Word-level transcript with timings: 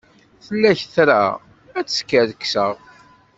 Tella 0.45 0.71
tra 0.93 1.19
ad 1.79 1.87
skerkseɣ. 1.97 2.75